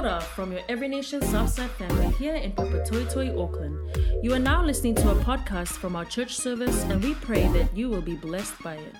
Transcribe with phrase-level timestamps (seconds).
[0.00, 3.76] From your Every Nation Southside family here in Papatoetoe, Auckland.
[4.22, 7.76] You are now listening to a podcast from our church service, and we pray that
[7.76, 8.94] you will be blessed by it.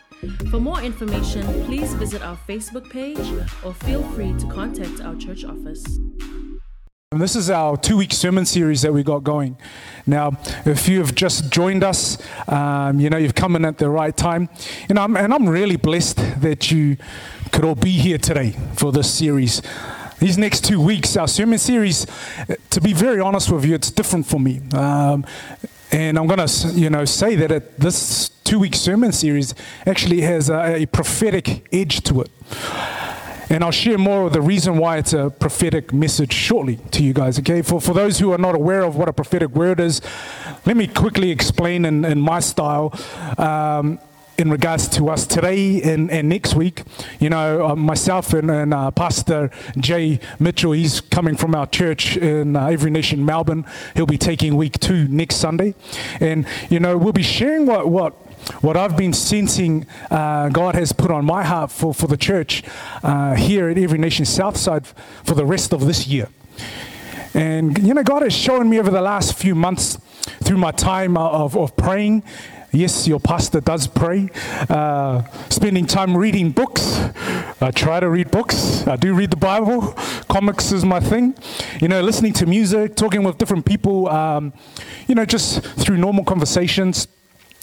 [0.50, 3.17] For more information, please visit our Facebook page
[3.64, 5.82] or feel free to contact our church office.
[7.12, 9.56] And this is our two week sermon series that we got going.
[10.06, 10.32] Now,
[10.67, 14.14] if you have just joined us, um, you know, you've come in at the right
[14.14, 14.51] time.
[14.90, 16.98] Know, I'm, and I'm really blessed that you
[17.52, 19.62] could all be here today for this series.
[20.20, 22.06] These next two weeks, our sermon series,
[22.69, 24.60] to be very honest with you, it's different for me.
[24.74, 25.24] Um,
[25.93, 29.55] and I'm going to, you know, say that it, this two-week sermon series
[29.87, 32.30] actually has a, a prophetic edge to it.
[33.48, 37.15] And I'll share more of the reason why it's a prophetic message shortly to you
[37.15, 37.62] guys, okay?
[37.62, 40.02] For, for those who are not aware of what a prophetic word is,
[40.66, 42.93] let me quickly explain in, in my style.
[43.38, 43.98] Um,
[44.40, 46.82] in regards to us today and, and next week.
[47.20, 52.16] You know, uh, myself and, and uh, Pastor Jay Mitchell, he's coming from our church
[52.16, 53.66] in uh, Every Nation, Melbourne.
[53.95, 55.74] He'll be taking week two next Sunday.
[56.20, 58.15] And, you know, we'll be sharing what, what
[58.62, 62.62] what I've been sensing uh, God has put on my heart for, for the church
[63.02, 64.87] uh, here at Every Nation Southside
[65.25, 66.28] for the rest of this year.
[67.34, 69.98] And, you know, God has shown me over the last few months
[70.43, 72.22] through my time of, of praying.
[72.73, 74.29] Yes, your pastor does pray.
[74.69, 77.01] Uh, spending time reading books.
[77.61, 78.87] I try to read books.
[78.87, 79.93] I do read the Bible.
[80.29, 81.35] Comics is my thing.
[81.81, 84.53] You know, listening to music, talking with different people, um,
[85.09, 87.09] you know, just through normal conversations.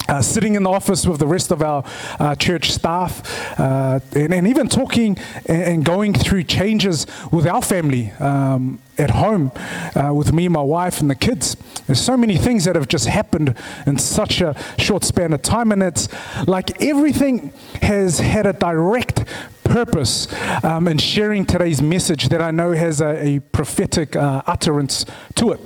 [0.08, 1.84] Uh, sitting in the office with the rest of our
[2.20, 8.12] uh, church staff, uh, and, and, even talking and, going through changes with our family
[8.20, 9.52] um, at home
[9.96, 11.56] uh, with me, my wife, and the kids.
[11.86, 13.56] There's so many things that have just happened
[13.86, 16.08] in such a short span of time, and it's
[16.48, 19.26] like everything has had a direct
[19.64, 20.34] purpose
[20.64, 25.06] um, in sharing today's message that I know has a, a prophetic uh, utterance
[25.36, 25.60] to it.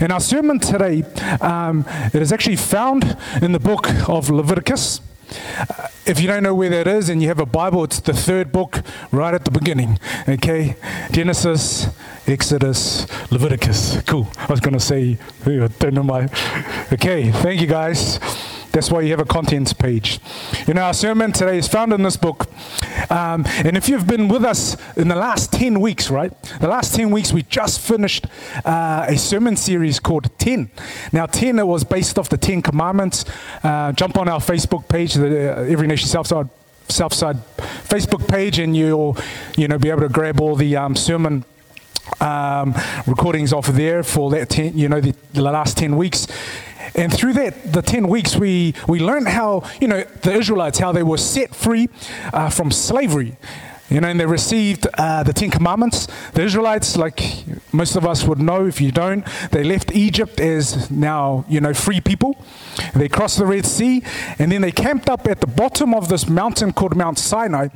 [0.00, 1.02] And our sermon today,
[1.40, 5.00] um, it is actually found in the book of Leviticus.
[5.58, 8.12] Uh, if you don't know where that is and you have a Bible, it's the
[8.12, 9.98] third book right at the beginning.
[10.28, 10.76] Okay?
[11.10, 11.88] Genesis,
[12.26, 14.00] Exodus, Leviticus.
[14.02, 14.28] Cool.
[14.36, 16.28] I was going to say, don't know my.
[16.92, 18.20] Okay, thank you guys.
[18.76, 20.20] That's why you have a contents page.
[20.66, 22.46] You know, our sermon today is found in this book.
[23.10, 26.30] Um, and if you've been with us in the last 10 weeks, right?
[26.60, 28.26] The last 10 weeks, we just finished
[28.66, 30.70] uh, a sermon series called 10.
[31.10, 33.24] Now, 10, it was based off the 10 commandments.
[33.62, 36.50] Uh, jump on our Facebook page, the uh, Every Nation Southside,
[36.90, 39.16] Southside Facebook page, and you'll,
[39.56, 41.46] you know, be able to grab all the um, sermon
[42.20, 42.74] um,
[43.06, 46.26] recordings off of there for that 10, you know, the, the last 10 weeks.
[46.94, 50.92] And through that, the 10 weeks, we, we learned how, you know, the Israelites, how
[50.92, 51.88] they were set free
[52.32, 53.36] uh, from slavery.
[53.88, 56.08] You know, and they received uh, the Ten Commandments.
[56.32, 57.22] The Israelites, like
[57.72, 61.72] most of us would know, if you don't, they left Egypt as now, you know,
[61.72, 62.36] free people.
[62.94, 64.02] They crossed the Red Sea,
[64.40, 67.68] and then they camped up at the bottom of this mountain called Mount Sinai.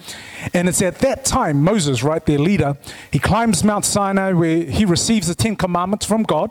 [0.52, 2.76] And it's at that time, Moses, right, their leader,
[3.12, 6.50] he climbs Mount Sinai where he receives the Ten Commandments from God.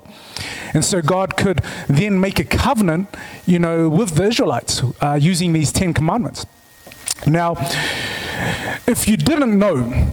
[0.73, 3.09] And so God could then make a covenant,
[3.45, 6.45] you know, with the Israelites uh, using these Ten Commandments.
[7.27, 7.55] Now,
[8.87, 10.09] if you didn't know,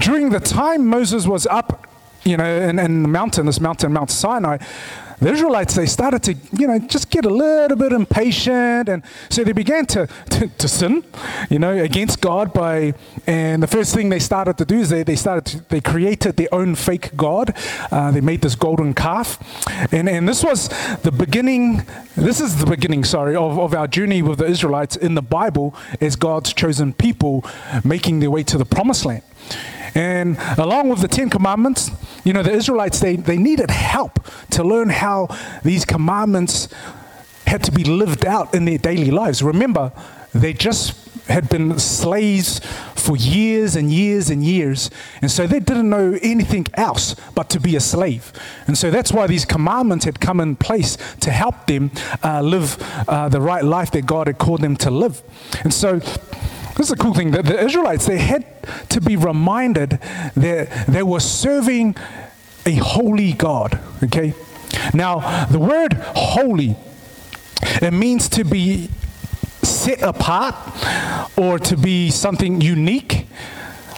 [0.00, 1.86] during the time Moses was up,
[2.24, 4.58] you know, in, in the mountain, this mountain, Mount Sinai,
[5.20, 8.88] the Israelites, they started to, you know, just get a little bit impatient.
[8.88, 11.04] And so they began to, to, to, sin,
[11.50, 12.94] you know, against God by,
[13.26, 16.36] and the first thing they started to do is they, they started, to, they created
[16.36, 17.54] their own fake God.
[17.90, 19.38] Uh, they made this golden calf.
[19.92, 20.68] And, and this was
[21.02, 21.84] the beginning,
[22.16, 25.74] this is the beginning, sorry, of, of our journey with the Israelites in the Bible
[26.00, 27.44] as God's chosen people
[27.84, 29.22] making their way to the promised land.
[29.94, 31.90] And along with the Ten Commandments,
[32.24, 34.20] you know, the Israelites, they, they needed help
[34.50, 35.28] to learn how
[35.64, 36.68] these commandments
[37.46, 39.42] had to be lived out in their daily lives.
[39.42, 39.92] Remember,
[40.34, 42.60] they just had been slaves
[42.94, 44.90] for years and years and years.
[45.22, 48.32] And so they didn't know anything else but to be a slave.
[48.66, 51.90] And so that's why these commandments had come in place to help them
[52.22, 52.76] uh, live
[53.08, 55.22] uh, the right life that God had called them to live.
[55.64, 56.00] And so
[56.78, 57.32] this is a cool thing.
[57.32, 58.46] The, the Israelites, they had
[58.90, 59.98] to be reminded
[60.36, 61.96] that they were serving
[62.64, 63.80] a holy God.
[64.04, 64.32] Okay?
[64.94, 66.76] Now, the word holy,
[67.82, 68.90] it means to be
[69.64, 70.54] set apart
[71.36, 73.26] or to be something unique.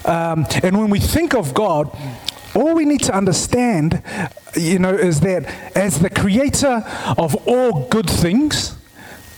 [0.06, 1.94] Um, and when we think of God,
[2.54, 4.02] all we need to understand,
[4.56, 5.44] you know, is that
[5.76, 6.82] as the creator
[7.18, 8.79] of all good things,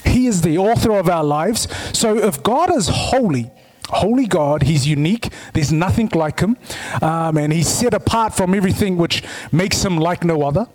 [0.04, 1.68] he is the author of our lives.
[1.96, 3.50] So if God is holy,
[3.92, 4.62] holy God.
[4.62, 5.28] He's unique.
[5.52, 6.56] There's nothing like him.
[7.00, 9.22] Um, and he's set apart from everything which
[9.52, 10.66] makes him like no other.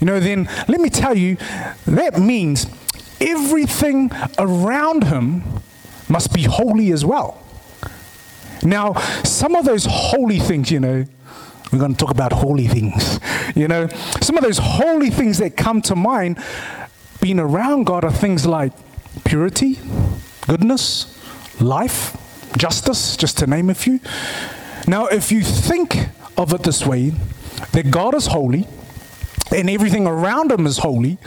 [0.00, 1.36] You know, then let me tell you,
[1.86, 2.66] that means
[3.20, 5.42] everything around him
[6.08, 7.42] must be holy as well.
[8.62, 8.94] Now,
[9.24, 11.04] some of those holy things, you know,
[11.72, 13.20] we're going to talk about holy things.
[13.54, 13.88] You know,
[14.20, 16.42] some of those holy things that come to mind
[17.20, 18.72] being around God are things like
[19.24, 19.78] purity,
[20.46, 21.14] goodness,
[21.60, 22.16] life,
[22.56, 24.00] justice, just to name a few.
[24.86, 25.96] Now, if you think
[26.36, 27.12] of it this way,
[27.72, 28.66] that God is holy
[29.54, 31.18] and everything around him is holy,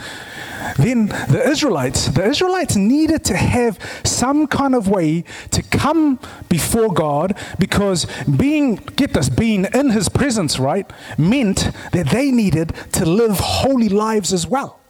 [0.76, 6.18] then the Israelites, the Israelites needed to have some kind of way to come
[6.48, 12.74] before God because being, get this, being in his presence, right, meant that they needed
[12.92, 14.81] to live holy lives as well.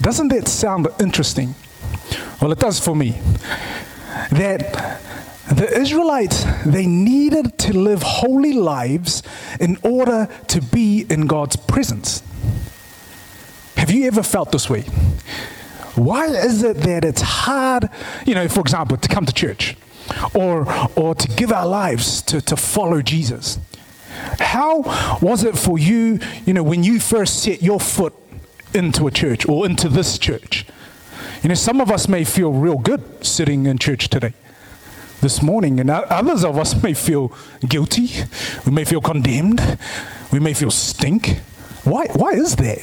[0.00, 1.54] Doesn't that sound interesting?
[2.40, 3.20] Well, it does for me.
[4.30, 5.00] That
[5.52, 9.22] the Israelites, they needed to live holy lives
[9.58, 12.22] in order to be in God's presence.
[13.76, 14.82] Have you ever felt this way?
[15.96, 17.90] Why is it that it's hard,
[18.24, 19.76] you know, for example, to come to church
[20.34, 20.66] or,
[20.96, 23.58] or to give our lives to, to follow Jesus?
[24.38, 24.82] How
[25.20, 28.14] was it for you, you know, when you first set your foot
[28.74, 30.66] into a church or into this church?
[31.42, 34.34] You know, some of us may feel real good sitting in church today,
[35.20, 37.32] this morning, and others of us may feel
[37.66, 38.10] guilty.
[38.66, 39.78] We may feel condemned.
[40.32, 41.38] We may feel stink.
[41.84, 42.80] Why, why is that?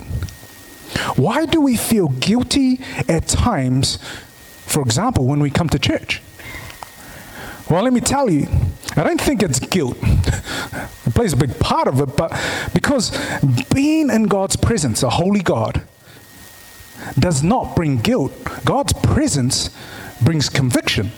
[1.15, 3.97] Why do we feel guilty at times,
[4.65, 6.21] for example, when we come to church?
[7.69, 8.47] Well, let me tell you,
[8.95, 9.97] I don't think it's guilt.
[10.01, 12.31] it plays a big part of it, but
[12.73, 13.11] because
[13.73, 15.83] being in God's presence, a holy God,
[17.17, 18.31] does not bring guilt.
[18.65, 19.69] God's presence
[20.21, 21.11] brings conviction.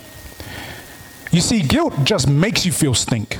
[1.32, 3.36] You see, guilt just makes you feel stink.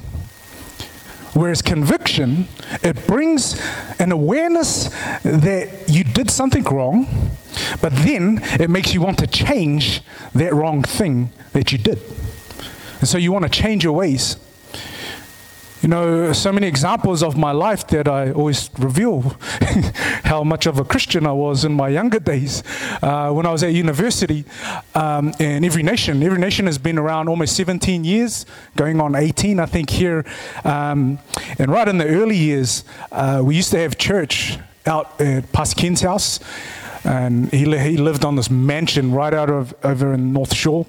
[1.34, 2.48] Whereas conviction,
[2.84, 3.62] it brings
[4.00, 4.90] an awareness
[5.24, 7.08] that you did something wrong,
[7.82, 10.02] but then it makes you want to change
[10.34, 12.00] that wrong thing that you did.
[13.00, 14.38] And so you want to change your ways.
[15.82, 19.22] You know, so many examples of my life that I always reveal
[20.26, 22.64] how much of a Christian I was in my younger days.
[23.02, 24.44] Uh, when I was at university
[24.94, 29.58] um, in Every Nation, Every Nation has been around almost 17 years, going on 18,
[29.62, 30.26] I think, here.
[30.66, 31.20] Um,
[31.58, 36.06] and right in the early years, uh, we used to have church out at Pastor
[36.06, 36.42] house.
[37.06, 40.86] And he, he lived on this mansion right out of over in North Shore.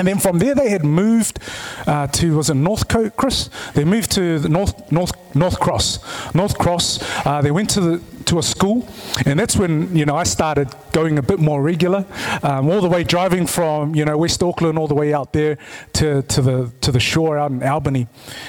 [0.00, 1.40] And then from there, they had moved
[1.86, 3.50] uh, to was it Northcote, Chris?
[3.74, 6.34] They moved to the North North North Cross.
[6.34, 7.00] North Cross.
[7.26, 8.88] Uh, they went to the to a school,
[9.26, 12.06] and that's when you know I started going a bit more regular,
[12.42, 15.58] um, all the way driving from you know West Auckland all the way out there
[15.92, 18.06] to to the to the shore out in Albany.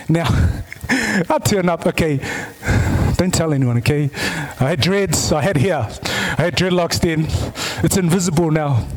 [0.07, 0.27] Now,
[0.89, 1.85] I turned up.
[1.85, 2.21] Okay,
[3.17, 3.77] don't tell anyone.
[3.79, 4.09] Okay,
[4.57, 5.33] I had dreads.
[5.33, 5.79] I had hair.
[6.37, 7.27] I had dreadlocks then.
[7.83, 8.87] It's invisible now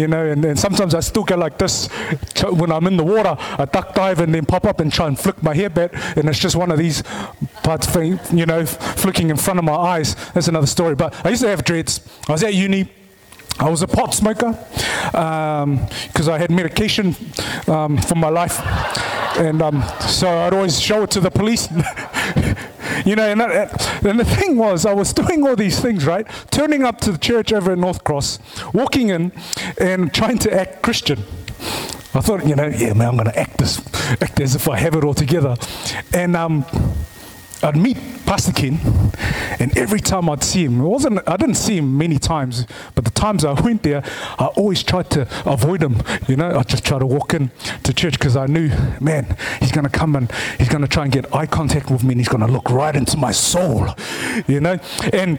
[0.00, 1.88] you know, and, and sometimes I still go like this
[2.42, 3.36] when I'm in the water.
[3.38, 6.28] I duck dive and then pop up and try and flick my hair back, and
[6.28, 7.02] it's just one of these
[7.62, 10.14] parts, you know, flicking in front of my eyes.
[10.32, 10.94] That's another story.
[10.94, 12.00] But I used to have dreads.
[12.28, 12.88] I was at uni.
[13.58, 14.52] I was a pot smoker
[15.12, 17.14] because um, I had medication
[17.66, 18.58] um, for my life,
[19.38, 21.68] and um, so I'd always show it to the police.
[23.04, 26.26] You know, and, that, and the thing was, I was doing all these things, right?
[26.50, 28.38] Turning up to the church over at North Cross,
[28.72, 29.32] walking in
[29.78, 31.20] and trying to act Christian.
[32.12, 33.78] I thought, you know, yeah, man, I'm going to act this,
[34.20, 35.56] act as if I have it all together.
[36.12, 36.64] And um,
[37.62, 38.78] I'd meet Pastor Ken,
[39.58, 43.04] and every time I'd see him, it wasn't I didn't see him many times, but
[43.04, 44.02] the times I went there,
[44.38, 46.02] I always tried to avoid him.
[46.26, 47.50] You know, I just tried to walk in
[47.82, 51.04] to church because I knew, man, he's going to come and he's going to try
[51.04, 53.88] and get eye contact with me, and he's going to look right into my soul.
[54.46, 54.78] You know,
[55.12, 55.38] and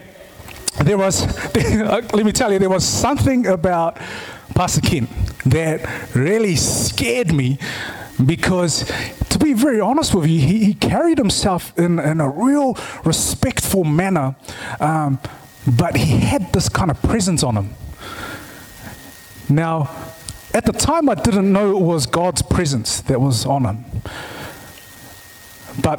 [0.80, 3.98] there was, let me tell you, there was something about
[4.54, 5.08] Pastor Ken
[5.46, 7.58] that really scared me
[8.24, 8.90] because
[9.52, 14.36] very honest with you, he, he carried himself in, in a real respectful manner,
[14.80, 15.18] um,
[15.66, 17.70] but he had this kind of presence on him.
[19.48, 19.90] Now,
[20.54, 23.84] at the time, I didn't know it was God's presence that was on him.
[25.80, 25.98] But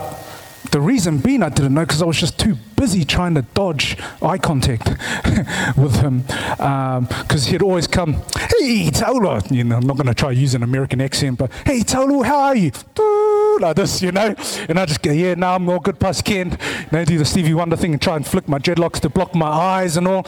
[0.74, 3.96] the reason being I didn't know because I was just too busy trying to dodge
[4.24, 4.90] eye contact
[5.78, 9.52] with him because um, he'd always come, hey, Taulu.
[9.52, 12.40] You know, I'm not going to try use an American accent, but hey, Taulu, how
[12.40, 12.72] are you?
[13.60, 14.34] Like this, you know?
[14.68, 16.58] And I just go, yeah, now I'm all good, Pastor Ken.
[16.60, 19.36] You know, do the Stevie Wonder thing and try and flick my dreadlocks to block
[19.36, 20.26] my eyes and all.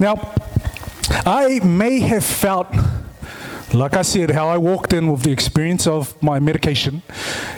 [0.00, 0.34] Now,
[1.24, 2.66] I may have felt
[3.74, 7.02] Like I said, how I walked in with the experience of my medication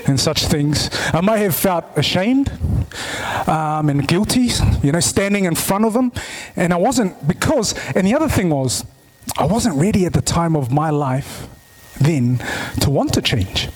[0.07, 2.51] and such things, I may have felt ashamed
[3.47, 4.51] um, and guilty,
[4.83, 6.13] you know, standing in front of them.
[6.57, 8.87] And I wasn't, because, and the other thing was,
[9.37, 11.47] I wasn't ready at the time of my life
[12.01, 12.39] then
[12.81, 13.69] to want to change.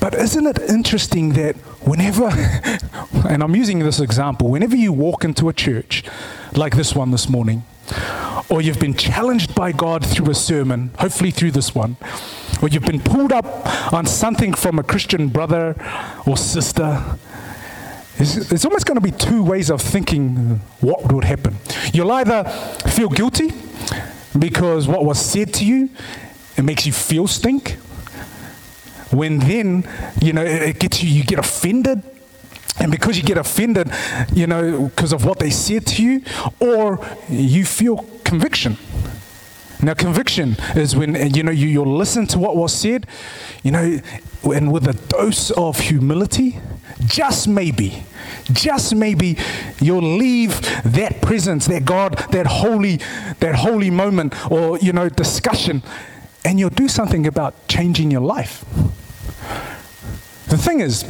[0.00, 2.28] But isn't it interesting that whenever,
[3.28, 6.02] and I'm using this example, whenever you walk into a church
[6.54, 7.64] like this one this morning,
[8.48, 11.96] or you've been challenged by God through a sermon, hopefully through this one,
[12.62, 15.74] or you've been pulled up on something from a Christian brother
[16.26, 17.02] or sister,
[18.18, 21.56] It's almost going to be two ways of thinking what would happen.
[21.94, 22.44] You'll either
[22.88, 23.50] feel guilty
[24.38, 25.88] because what was said to you,
[26.56, 27.78] it makes you feel stink.
[29.10, 29.88] When then,
[30.20, 32.02] you know, it gets you, you get offended
[32.80, 33.90] and because you get offended,
[34.32, 36.22] you know, because of what they said to you,
[36.58, 38.78] or you feel conviction.
[39.82, 43.06] Now, conviction is when uh, you know you, you'll listen to what was said,
[43.62, 44.00] you know,
[44.44, 46.58] and with a dose of humility,
[47.06, 48.04] just maybe,
[48.52, 49.38] just maybe,
[49.80, 52.96] you'll leave that presence, that God, that holy,
[53.40, 55.82] that holy moment, or you know, discussion,
[56.44, 58.64] and you'll do something about changing your life.
[60.48, 61.04] The thing is,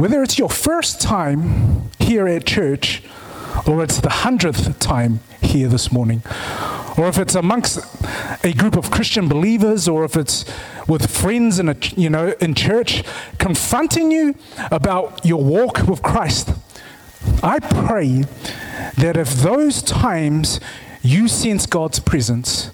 [0.00, 3.02] whether it's your first time here at church
[3.66, 6.22] or it's the hundredth time here this morning,
[6.96, 7.78] or if it's amongst
[8.42, 10.46] a group of Christian believers, or if it's
[10.88, 13.04] with friends in a, you know in church,
[13.36, 14.34] confronting you
[14.70, 16.54] about your walk with Christ,
[17.42, 18.22] I pray
[18.96, 20.60] that if those times
[21.02, 22.70] you sense God's presence,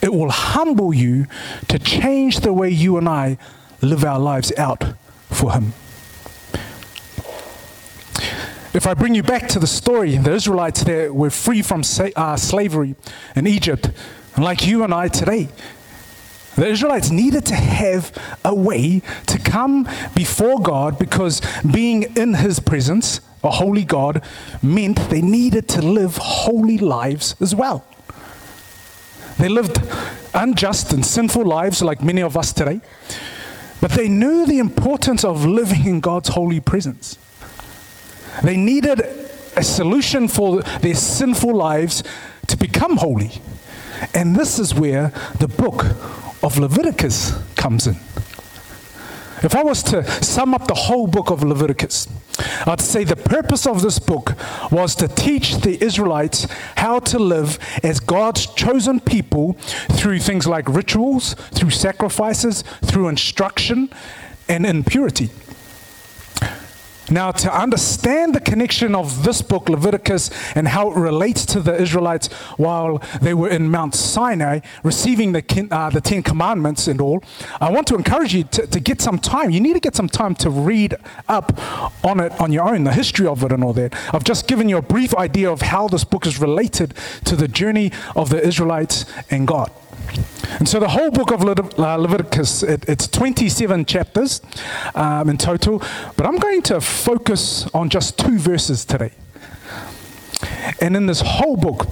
[0.00, 1.26] it will humble you
[1.66, 3.36] to change the way you and I
[3.82, 4.94] live our lives out
[5.28, 5.72] for Him.
[8.74, 12.10] If I bring you back to the story, the Israelites there were free from sa-
[12.14, 12.96] uh, slavery
[13.34, 13.90] in Egypt,
[14.36, 15.48] and like you and I today.
[16.54, 18.12] The Israelites needed to have
[18.44, 24.22] a way to come before God because being in His presence, a holy God,
[24.62, 27.86] meant they needed to live holy lives as well.
[29.38, 29.80] They lived
[30.34, 32.80] unjust and sinful lives like many of us today,
[33.80, 37.16] but they knew the importance of living in God's holy presence.
[38.42, 39.00] They needed
[39.56, 42.02] a solution for their sinful lives
[42.46, 43.32] to become holy.
[44.14, 45.84] And this is where the book
[46.42, 47.96] of Leviticus comes in.
[49.40, 52.08] If I was to sum up the whole book of Leviticus,
[52.66, 54.34] I'd say the purpose of this book
[54.72, 59.52] was to teach the Israelites how to live as God's chosen people
[59.92, 63.90] through things like rituals, through sacrifices, through instruction,
[64.48, 65.30] and in purity.
[67.10, 71.74] Now, to understand the connection of this book, Leviticus, and how it relates to the
[71.74, 77.22] Israelites while they were in Mount Sinai, receiving the, uh, the Ten Commandments and all,
[77.60, 79.50] I want to encourage you to, to get some time.
[79.50, 80.96] You need to get some time to read
[81.28, 81.58] up
[82.04, 83.94] on it on your own, the history of it and all that.
[84.14, 87.48] I've just given you a brief idea of how this book is related to the
[87.48, 89.70] journey of the Israelites and God.
[90.58, 94.40] And so the whole book of uh, Leviticus, it, it's 27 chapters
[94.94, 95.82] um, in total,
[96.16, 99.12] but I'm going to focus on just two verses today.
[100.80, 101.86] And in this whole book,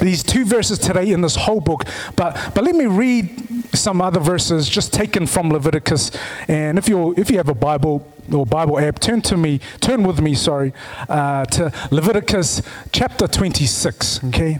[0.00, 1.84] these two verses today in this whole book,
[2.16, 6.10] but, but let me read some other verses just taken from Leviticus.
[6.48, 10.04] And if, you if you have a Bible, or Bible app, turn to me, turn
[10.04, 10.72] with me, sorry,
[11.08, 14.58] uh, to Leviticus chapter 26, okay?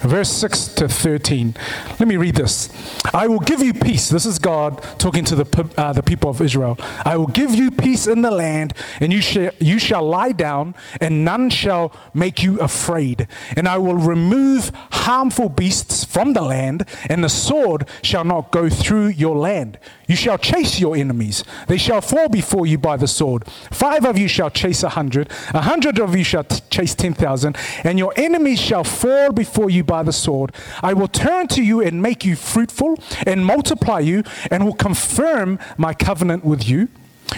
[0.00, 1.54] Verse 6 to 13.
[1.98, 2.68] Let me read this.
[3.12, 4.08] I will give you peace.
[4.08, 6.76] This is God talking to the, uh, the people of Israel.
[7.04, 10.74] I will give you peace in the land, and you, sh- you shall lie down,
[11.00, 13.28] and none shall make you afraid.
[13.56, 18.68] And I will remove harmful beasts from the land, and the sword shall not go
[18.68, 19.78] through your land.
[20.08, 21.44] You shall chase your enemies.
[21.68, 23.46] They shall fall before you by the sword.
[23.70, 25.30] Five of you shall chase a hundred.
[25.52, 27.56] A hundred of you shall t- chase ten thousand.
[27.84, 30.52] And your enemies shall fall before you by the sword.
[30.82, 35.58] I will turn to you and make you fruitful and multiply you and will confirm
[35.76, 36.88] my covenant with you.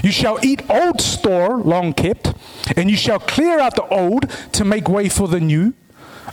[0.04, 2.32] You shall eat old store long kept,
[2.76, 5.74] and you shall clear out the old to make way for the new.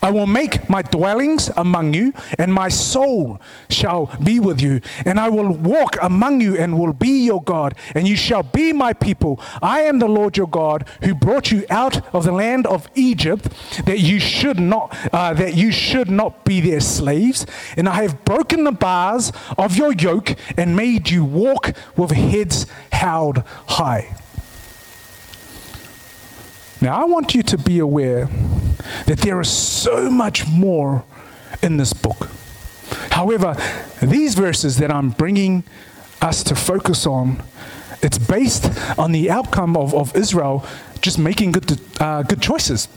[0.01, 3.39] I will make my dwellings among you, and my soul
[3.69, 4.81] shall be with you.
[5.05, 8.73] And I will walk among you and will be your God, and you shall be
[8.73, 9.39] my people.
[9.61, 13.49] I am the Lord your God who brought you out of the land of Egypt,
[13.85, 17.45] that you should not uh, that you should not be their slaves.
[17.75, 22.65] And I have broken the bars of your yoke and made you walk with heads
[22.91, 24.15] held high.
[26.81, 28.29] Now I want you to be aware
[29.05, 31.03] that there is so much more
[31.63, 32.29] in this book.
[33.11, 33.55] However,
[34.01, 35.63] these verses that I'm bringing
[36.21, 37.41] us to focus on,
[38.01, 40.65] it's based on the outcome of, of Israel
[41.01, 42.87] just making good, uh, good choices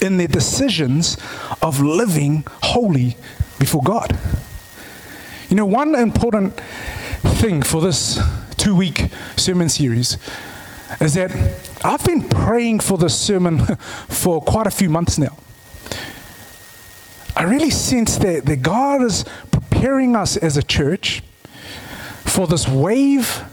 [0.00, 1.16] in their decisions
[1.60, 3.16] of living holy
[3.58, 4.18] before God.
[5.48, 6.58] You know, one important
[7.22, 8.18] thing for this
[8.56, 10.18] two week sermon series
[11.00, 11.30] is that
[11.86, 13.60] I've been praying for this sermon
[14.08, 15.36] for quite a few months now.
[17.36, 21.22] I really sense that, that God is preparing us as a church
[22.24, 23.44] for this wave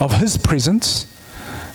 [0.00, 1.06] of His presence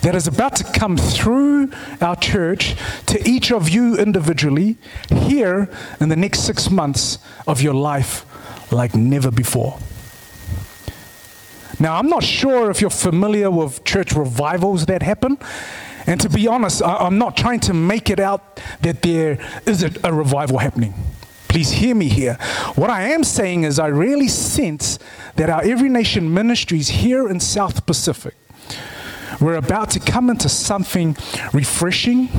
[0.01, 2.75] that is about to come through our church
[3.07, 4.77] to each of you individually
[5.09, 5.67] here
[5.99, 7.17] in the next six months
[7.47, 8.23] of your life
[8.71, 9.79] like never before.
[11.79, 15.39] Now, I'm not sure if you're familiar with church revivals that happen.
[16.05, 20.13] And to be honest, I'm not trying to make it out that there isn't a
[20.13, 20.93] revival happening.
[21.47, 22.33] Please hear me here.
[22.75, 24.97] What I am saying is, I really sense
[25.35, 28.35] that our Every Nation ministries here in South Pacific,
[29.39, 31.15] we're about to come into something
[31.53, 32.29] refreshing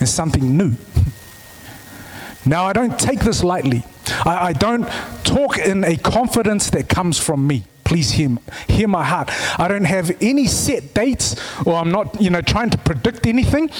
[0.00, 0.74] and something new.
[2.44, 3.84] Now, I don't take this lightly.
[4.24, 4.86] I, I don't
[5.24, 8.36] talk in a confidence that comes from me please hear,
[8.68, 9.30] hear my heart.
[9.58, 13.70] I don't have any set dates or I'm not, you know, trying to predict anything.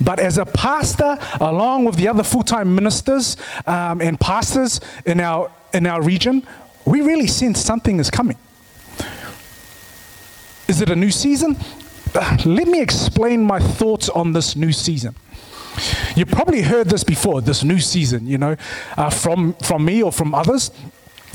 [0.00, 5.50] But as a pastor, along with the other full-time ministers um, and pastors in our,
[5.74, 6.46] in our region,
[6.84, 8.38] we really sense something is coming.
[10.68, 11.56] Is it a new season?
[12.14, 15.14] Uh, let me explain my thoughts on this new season.
[16.14, 18.56] You've probably heard this before, this new season, you know,
[18.96, 20.70] uh, from, from me or from others.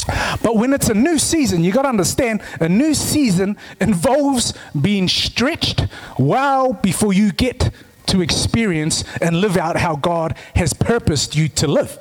[0.06, 5.08] But when it's a new season, you got to understand a new season involves being
[5.08, 7.72] stretched well before you get
[8.08, 11.98] to experience and live out how God has purposed you to live.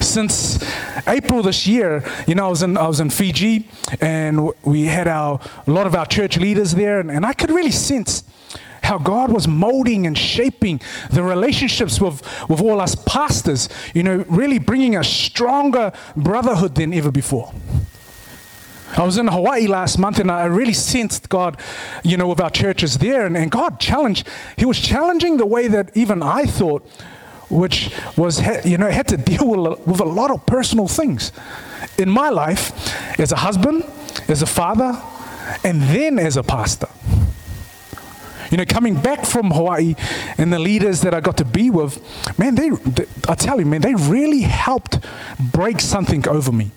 [0.00, 0.62] Since
[1.06, 3.68] April this year, you know, I was in, I was in Fiji
[4.00, 7.50] and we had our, a lot of our church leaders there, and, and I could
[7.50, 8.22] really sense
[8.84, 14.24] how God was molding and shaping the relationships with, with all us pastors, you know,
[14.28, 17.52] really bringing a stronger brotherhood than ever before.
[18.96, 21.58] I was in Hawaii last month and I really sensed God,
[22.04, 23.26] you know, with our churches there.
[23.26, 26.86] And, and God challenged, He was challenging the way that even I thought,
[27.50, 31.32] which was, you know, had to deal with, with a lot of personal things
[31.98, 33.84] in my life as a husband,
[34.28, 35.00] as a father,
[35.64, 36.88] and then as a pastor.
[38.54, 39.96] You know, coming back from Hawaii
[40.38, 41.98] and the leaders that I got to be with,
[42.38, 45.00] man, they, they I tell you, man, they really helped
[45.40, 46.70] break something over me.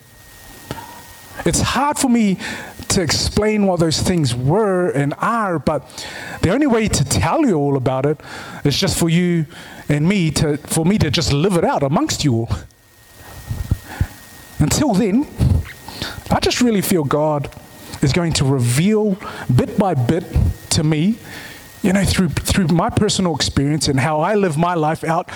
[1.45, 2.39] It's hard for me
[2.87, 6.03] to explain what those things were and are, but
[6.41, 8.19] the only way to tell you all about it
[8.63, 9.45] is just for you
[9.87, 12.49] and me to, for me to just live it out amongst you all.
[14.57, 15.27] Until then,
[16.31, 17.51] I just really feel God
[18.01, 19.15] is going to reveal
[19.55, 20.25] bit by bit
[20.71, 21.19] to me
[21.81, 25.29] you know, through, through my personal experience and how I live my life out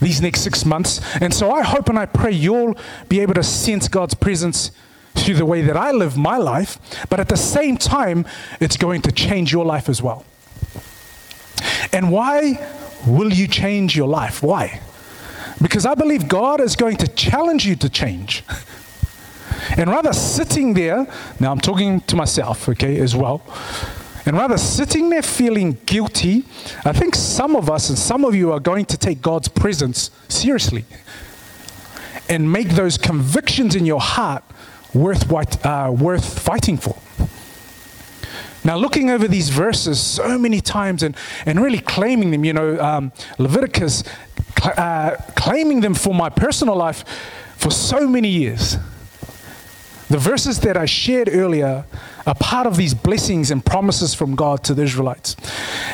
[0.00, 1.00] these next six months.
[1.20, 2.76] And so I hope and I pray you'll
[3.08, 4.70] be able to sense God's presence
[5.14, 8.26] through the way that I live my life, but at the same time,
[8.60, 10.24] it's going to change your life as well.
[11.92, 12.66] And why
[13.06, 14.42] will you change your life?
[14.42, 14.80] Why?
[15.62, 18.44] Because I believe God is going to challenge you to change.
[19.76, 21.06] And rather sitting there,
[21.40, 23.42] now I'm talking to myself, okay, as well
[24.26, 26.44] and rather sitting there feeling guilty,
[26.84, 30.10] I think some of us and some of you are going to take God's presence
[30.28, 30.84] seriously
[32.28, 34.42] and make those convictions in your heart
[34.94, 35.30] worth,
[35.66, 36.96] uh, worth fighting for.
[38.66, 42.80] Now, looking over these verses so many times and, and really claiming them, you know,
[42.80, 44.04] um, Leviticus,
[44.58, 47.04] cl- uh, claiming them for my personal life
[47.56, 48.78] for so many years.
[50.08, 51.84] The verses that I shared earlier
[52.26, 55.36] are part of these blessings and promises from God to the Israelites.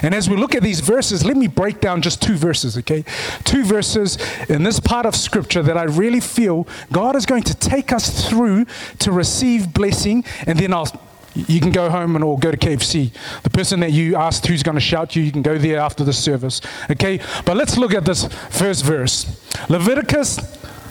[0.03, 3.05] And as we look at these verses, let me break down just two verses, okay?
[3.45, 7.55] Two verses in this part of Scripture that I really feel God is going to
[7.55, 8.67] take us through
[9.01, 10.89] to receive blessing, and then I'll
[11.35, 13.13] you can go home and or go to KFC.
[13.43, 16.03] The person that you asked who's going to shout you, you can go there after
[16.03, 16.61] the service.
[16.91, 17.21] Okay?
[17.45, 19.27] But let's look at this first verse.
[19.69, 20.41] Leviticus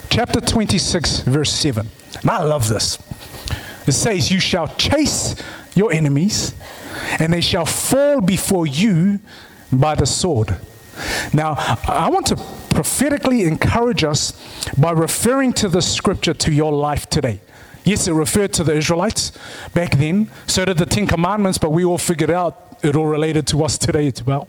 [0.09, 1.87] chapter 26, verse 7.
[2.21, 2.97] And I love this.
[3.87, 5.35] It says, You shall chase
[5.75, 6.53] your enemies,
[7.19, 9.19] and they shall fall before you
[9.71, 10.57] by the sword.
[11.33, 11.55] Now,
[11.87, 12.35] I want to
[12.69, 14.33] prophetically encourage us
[14.77, 17.39] by referring to the scripture to your life today.
[17.85, 19.31] Yes, it referred to the Israelites
[19.73, 20.29] back then.
[20.47, 23.77] So did the Ten Commandments, but we all figured out it all related to us
[23.77, 24.47] today as well.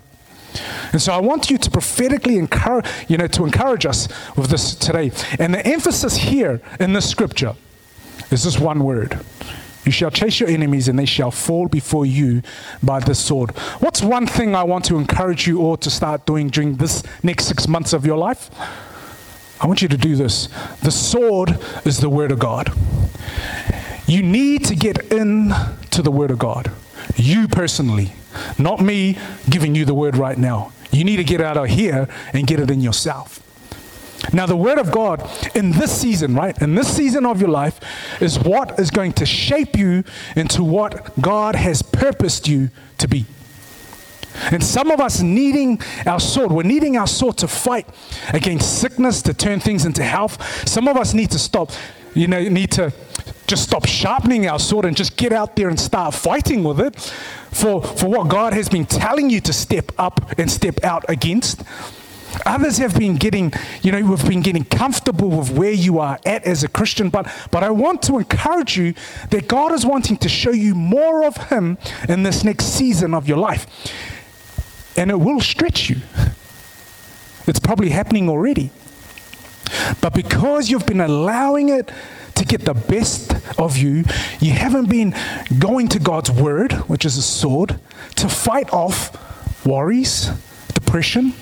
[0.93, 4.75] And so I want you to prophetically encourage, you know, to encourage us with this
[4.75, 5.13] today.
[5.39, 7.55] And the emphasis here in this scripture
[8.31, 9.19] is just one word.
[9.85, 12.43] You shall chase your enemies and they shall fall before you
[12.83, 13.51] by the sword.
[13.81, 17.47] What's one thing I want to encourage you all to start doing during this next
[17.47, 18.51] six months of your life?
[19.61, 20.49] I want you to do this.
[20.83, 22.73] The sword is the word of God.
[24.07, 25.53] You need to get in
[25.91, 26.71] to the word of God.
[27.17, 28.13] You personally,
[28.59, 30.73] not me giving you the word right now.
[30.91, 33.41] You need to get out of here and get it in yourself.
[34.33, 37.81] Now, the Word of God in this season, right, in this season of your life,
[38.21, 40.05] is what is going to shape you
[40.37, 43.27] into what God has purposed you to be.
[44.53, 47.89] And some of us needing our sword, we're needing our sword to fight
[48.33, 50.69] against sickness, to turn things into health.
[50.69, 51.71] Some of us need to stop,
[52.15, 52.93] you know, need to
[53.47, 56.97] just stop sharpening our sword and just get out there and start fighting with it
[57.51, 61.65] for, for what God has been telling you to step up and step out against.
[62.47, 66.45] Others have been getting, you know, we've been getting comfortable with where you are at
[66.45, 68.95] as a Christian, but, but I want to encourage you
[69.31, 73.29] that God is wanting to show you more of Him in this next season of
[73.29, 73.67] your life.
[74.97, 75.97] And it will stretch you.
[77.47, 78.71] It's probably happening already.
[80.01, 81.91] But because you've been allowing it
[82.35, 84.05] to get the best of you,
[84.41, 85.15] you haven't been
[85.59, 87.79] going to God's word, which is a sword,
[88.17, 89.17] to fight off
[89.67, 90.31] worries,
[90.75, 91.35] depression,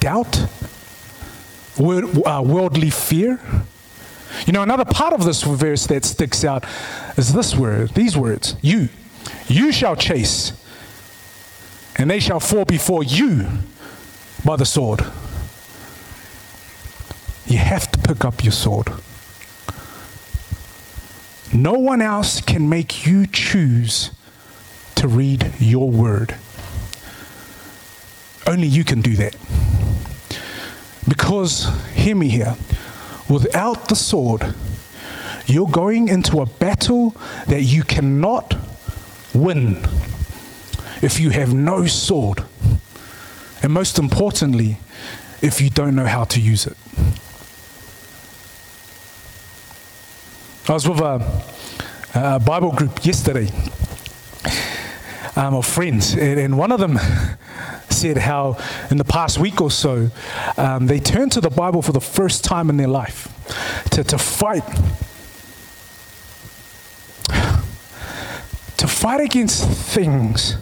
[0.00, 0.40] doubt,
[1.78, 3.40] uh, worldly fear.
[4.46, 6.64] You know, another part of this verse that sticks out
[7.16, 8.88] is this word, these words You,
[9.46, 10.52] you shall chase,
[11.96, 13.46] and they shall fall before you
[14.44, 15.00] by the sword.
[17.46, 18.92] You have to pick up your sword.
[21.52, 24.10] No one else can make you choose
[24.96, 26.34] to read your word.
[28.46, 29.34] Only you can do that.
[31.08, 32.56] Because, hear me here,
[33.28, 34.54] without the sword,
[35.46, 37.16] you're going into a battle
[37.46, 38.54] that you cannot
[39.34, 39.82] win
[41.00, 42.44] if you have no sword.
[43.62, 44.78] And most importantly,
[45.40, 46.76] if you don't know how to use it.
[50.68, 51.44] I was with a,
[52.14, 53.50] a Bible group yesterday
[55.38, 56.98] um, of friends, and, and one of them
[57.88, 58.58] said how
[58.90, 60.10] in the past week or so,
[60.56, 63.28] um, they turned to the Bible for the first time in their life
[63.90, 64.64] to, to fight.
[68.78, 70.56] To fight against things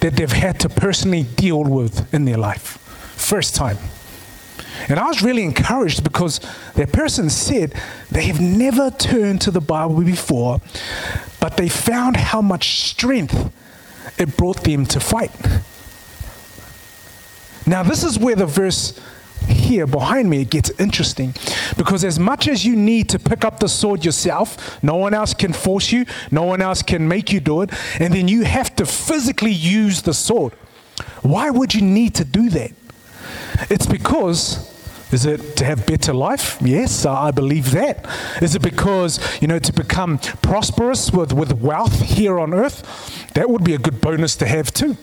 [0.00, 2.78] that they've had to personally deal with in their life.
[3.16, 3.78] First time.
[4.88, 6.40] And I was really encouraged because
[6.74, 7.72] that person said
[8.10, 10.60] they have never turned to the Bible before,
[11.40, 13.52] but they found how much strength
[14.18, 15.30] it brought them to fight.
[17.66, 18.98] Now, this is where the verse
[19.48, 21.34] here behind me it gets interesting
[21.76, 25.34] because as much as you need to pick up the sword yourself no one else
[25.34, 28.74] can force you no one else can make you do it and then you have
[28.76, 30.52] to physically use the sword
[31.22, 32.70] why would you need to do that
[33.68, 34.72] it's because
[35.12, 36.56] is it to have better life?
[36.62, 38.06] Yes, I believe that.
[38.40, 43.21] Is it because, you know, to become prosperous with, with wealth here on earth?
[43.34, 44.96] That would be a good bonus to have too.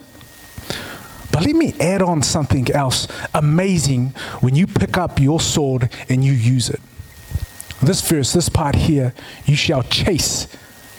[1.32, 4.10] But let me add on something else amazing
[4.42, 6.82] when you pick up your sword and you use it.
[7.82, 9.14] This verse, this part here,
[9.46, 10.48] you shall chase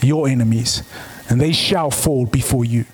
[0.02, 0.82] your enemies,
[1.28, 2.86] and they shall fall before you.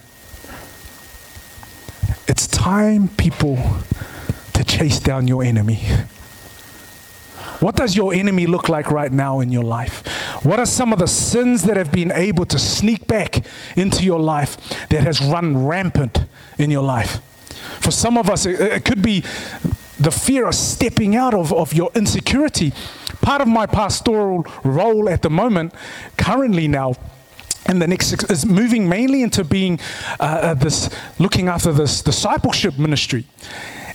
[2.27, 3.59] It's time, people,
[4.55, 5.81] to chase down your enemy.
[7.61, 10.07] What does your enemy look like right now in your life?
[10.45, 13.45] What are some of the sins that have been able to sneak back
[13.77, 14.57] into your life
[14.89, 16.27] that has run rampant
[16.59, 17.21] in your life?
[17.81, 19.21] For some of us, it, could be
[19.99, 22.73] the fear of stepping out of, of your insecurity.
[23.23, 25.73] Part of my pastoral role at the moment,
[26.17, 26.95] currently now,
[27.69, 29.81] in the next six, is moving mainly into being
[30.21, 33.25] uh, uh, this, looking after this discipleship ministry.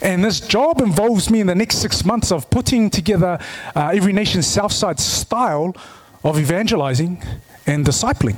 [0.02, 3.40] And this job involves me in the next six months of putting together
[3.76, 5.76] uh, Every Nation Southside style
[6.24, 7.22] of evangelizing
[7.68, 8.38] and discipling.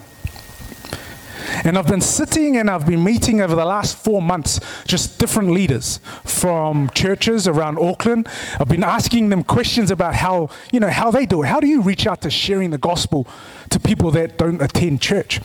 [1.63, 5.51] And I've been sitting and I've been meeting over the last four months just different
[5.51, 8.27] leaders from churches around Auckland.
[8.59, 11.47] I've been asking them questions about how, you know, how they do it.
[11.47, 13.27] How do you reach out to sharing the gospel
[13.69, 15.39] to people that don't attend church?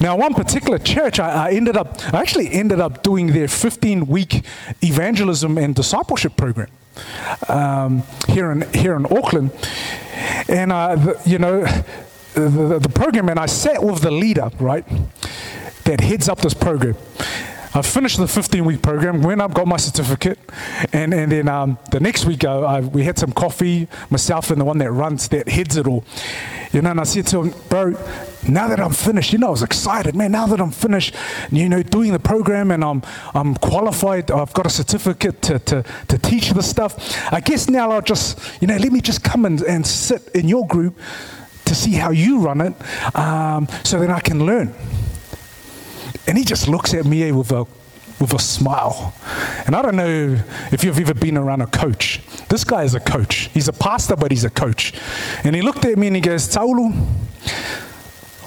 [0.00, 4.06] Now, one particular church, I, I ended up, I actually ended up doing their 15
[4.06, 4.44] week
[4.82, 6.68] evangelism and discipleship program.
[7.48, 9.50] Um, here in here in Auckland,
[10.48, 11.66] and uh, you know,
[12.40, 14.84] the, the program and I sat with the leader, right,
[15.84, 16.96] that heads up this program.
[17.74, 20.38] I finished the 15 week program, went up, got my certificate,
[20.92, 24.60] and, and then um, the next week uh, I, we had some coffee, myself and
[24.60, 26.04] the one that runs, that heads it all.
[26.72, 27.90] You know, and I said to him, bro,
[28.48, 30.32] now that I'm finished, you know, I was excited, man.
[30.32, 31.14] Now that I'm finished,
[31.50, 33.02] you know, doing the program and I'm
[33.34, 37.32] I'm qualified, I've got a certificate to, to, to teach the stuff.
[37.32, 40.48] I guess now I'll just, you know, let me just come and, and sit in
[40.48, 40.98] your group
[41.66, 42.74] to see how you run it,
[43.16, 44.74] um, so then I can learn.
[46.26, 47.66] And he just looks at me with a
[48.20, 49.14] with a smile.
[49.66, 50.38] And I don't know
[50.72, 52.22] if you've ever been around a coach.
[52.48, 53.50] This guy is a coach.
[53.52, 54.94] He's a pastor, but he's a coach.
[55.44, 56.92] And he looked at me and he goes, Taulu,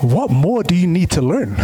[0.02, 1.56] what more do you need to learn?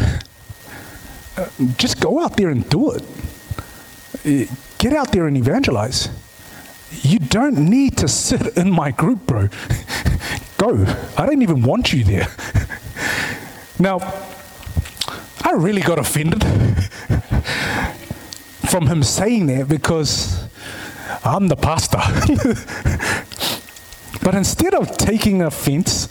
[1.38, 4.50] Uh, just go out there and do it.
[4.78, 6.10] Get out there and evangelize.
[7.02, 9.50] You don't need to sit in my group, bro.
[10.58, 10.86] go.
[11.18, 12.28] I don't even want you there.
[13.80, 14.00] now,
[15.44, 16.44] I really got offended
[18.70, 20.44] from him saying that because
[21.24, 21.98] I'm the pastor.
[24.24, 26.10] but instead of taking offense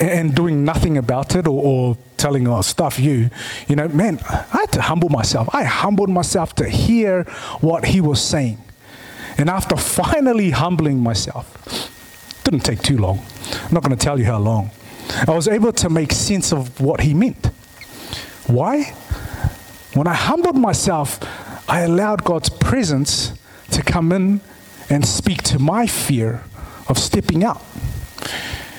[0.00, 3.30] and doing nothing about it or, or telling, oh, stuff you,
[3.66, 5.48] you know, man, I had to humble myself.
[5.52, 7.24] I humbled myself to hear
[7.60, 8.62] what he was saying.
[9.36, 11.94] And after finally humbling myself,
[12.50, 13.20] didn't take too long.
[13.52, 14.70] I'm not going to tell you how long.
[15.26, 17.46] I was able to make sense of what he meant.
[18.46, 18.84] Why?
[19.94, 21.18] When I humbled myself,
[21.68, 23.32] I allowed God's presence
[23.72, 24.40] to come in
[24.88, 26.42] and speak to my fear
[26.88, 27.62] of stepping out.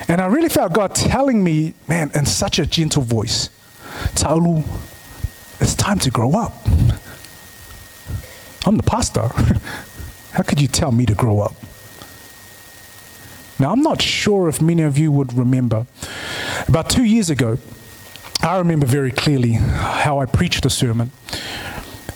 [0.08, 3.50] And I really felt God telling me, man, in such a gentle voice,
[4.16, 4.64] Taulu,
[5.60, 6.54] it's time to grow up.
[8.66, 9.28] I'm the pastor.
[10.32, 11.54] How could you tell me to grow up?
[13.60, 15.86] Now, I'm not sure if many of you would remember.
[16.68, 17.58] About two years ago,
[18.42, 21.12] I remember very clearly how I preached a sermon.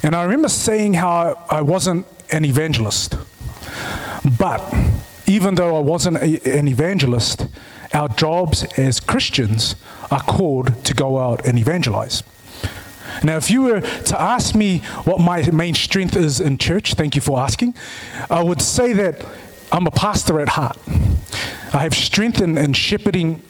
[0.01, 3.17] And I remember saying how I wasn't an evangelist.
[4.39, 4.73] But
[5.27, 7.47] even though I wasn't a, an evangelist,
[7.93, 9.75] our jobs as Christians
[10.12, 12.23] are called to go out and evangelize.
[13.23, 17.15] Now, if you were to ask me what my main strength is in church, thank
[17.15, 17.75] you for asking,
[18.29, 19.25] I would say that
[19.71, 20.77] I'm a pastor at heart.
[21.74, 23.41] I have strength in, in shepherding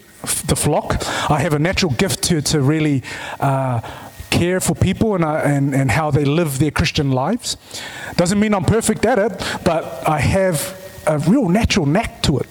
[0.46, 1.06] the flock.
[1.30, 3.04] I have a natural gift to, to really
[3.40, 3.82] uh,
[4.30, 7.58] care for people and, uh, and, and how they live their Christian lives.
[8.16, 9.32] Doesn't mean I'm perfect at it,
[9.64, 12.48] but I have a real natural knack to it.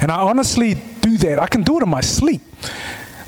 [0.00, 1.38] And I honestly do that.
[1.38, 2.42] I can do it in my sleep.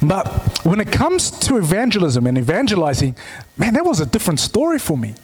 [0.02, 0.28] But
[0.64, 3.16] when it comes to evangelism and evangelizing,
[3.56, 5.14] man, that was a different story for me.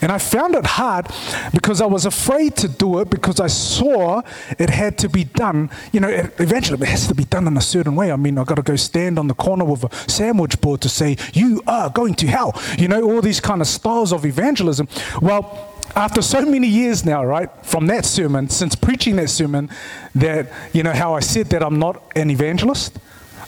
[0.00, 1.06] And I found it hard
[1.52, 4.22] because I was afraid to do it because I saw
[4.58, 5.70] it had to be done.
[5.92, 8.12] You know, eventually it has to be done in a certain way.
[8.12, 10.88] I mean, I've got to go stand on the corner with a sandwich board to
[10.88, 12.60] say, You are going to hell.
[12.78, 14.88] You know, all these kind of styles of evangelism.
[15.20, 19.68] Well, after so many years now, right, from that sermon, since preaching that sermon,
[20.14, 22.98] that, you know, how I said that I'm not an evangelist,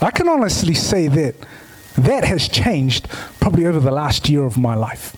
[0.01, 1.37] I can honestly say that
[1.97, 3.09] that has changed
[3.41, 5.17] probably over the last year of my life.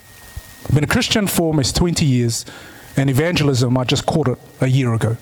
[0.65, 2.43] I've been a Christian for almost 20 years,
[2.97, 5.15] and evangelism, I just caught it a year ago.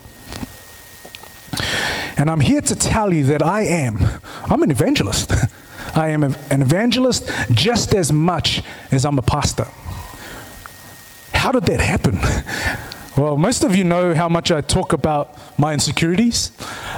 [2.15, 3.99] And I'm here to tell you that I am,
[4.45, 5.33] I'm an evangelist.
[5.95, 9.67] I am an evangelist just as much as I'm a pastor.
[11.33, 12.19] How did that happen?
[13.15, 16.51] Well, most of you know how much I talk about my insecurities,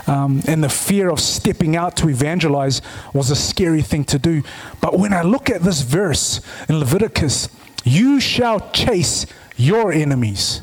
[0.07, 2.81] um, and the fear of stepping out to evangelize
[3.13, 4.41] was a scary thing to do.
[4.79, 7.49] But when I look at this verse in Leviticus,
[7.85, 10.61] you shall chase your enemies,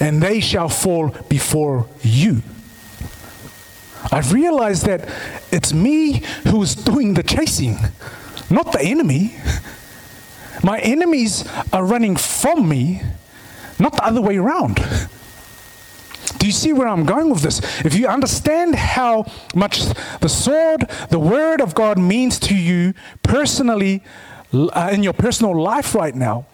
[0.00, 2.42] and they shall fall before you.
[4.10, 5.08] I've realized that
[5.50, 7.76] it's me who is doing the chasing,
[8.48, 9.34] not the enemy.
[10.62, 13.02] My enemies are running from me,
[13.78, 14.76] not the other way around.
[16.38, 17.60] Do you see where I'm going with this?
[17.84, 19.84] If you understand how much
[20.20, 24.02] the sword, the word of God means to you personally,
[24.72, 26.46] uh, in your personal life right now,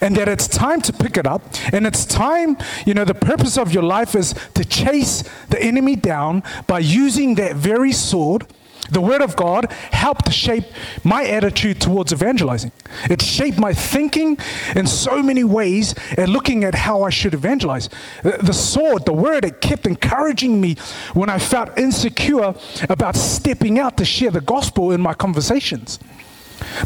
[0.00, 3.56] and that it's time to pick it up, and it's time, you know, the purpose
[3.58, 8.46] of your life is to chase the enemy down by using that very sword
[8.90, 10.64] the Word of God helped shape
[11.02, 12.70] my attitude towards evangelizing.
[13.08, 14.36] It shaped my thinking
[14.76, 17.88] in so many ways and looking at how I should evangelize.
[18.22, 20.76] The sword, the Word, it kept encouraging me
[21.14, 22.54] when I felt insecure
[22.88, 25.98] about stepping out to share the gospel in my conversations.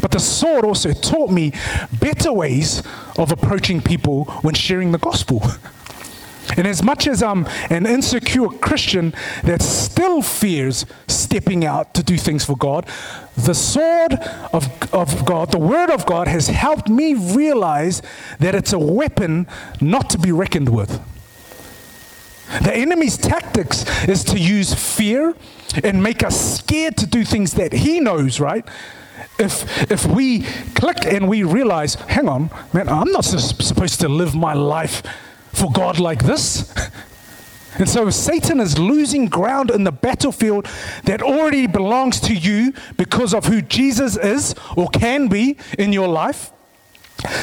[0.01, 1.53] But the sword also taught me
[1.99, 2.83] better ways
[3.17, 5.43] of approaching people when sharing the gospel.
[6.57, 9.13] And as much as I'm an insecure Christian
[9.43, 12.87] that still fears stepping out to do things for God,
[13.37, 14.13] the sword
[14.51, 18.01] of, of God, the word of God, has helped me realize
[18.39, 19.47] that it's a weapon
[19.79, 20.99] not to be reckoned with.
[22.63, 25.35] The enemy's tactics is to use fear
[25.83, 28.67] and make us scared to do things that he knows, right?
[29.39, 30.41] If, if we
[30.75, 35.01] click and we realize, hang on, man, I'm not supposed to live my life
[35.53, 36.73] for God like this.
[37.77, 40.67] And so Satan is losing ground in the battlefield
[41.05, 46.07] that already belongs to you because of who Jesus is or can be in your
[46.07, 46.51] life.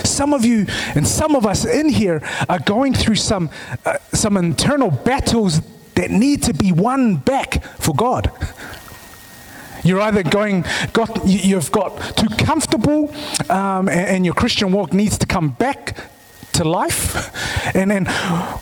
[0.05, 3.51] Some of you and some of us in here are going through some,
[3.85, 5.61] uh, some internal battles
[5.95, 8.31] that need to be won back for God.
[9.87, 13.15] You're either going, got, you've got too comfortable,
[13.49, 15.97] um, and, and your Christian walk needs to come back
[16.55, 17.33] to life.
[17.75, 18.05] And then,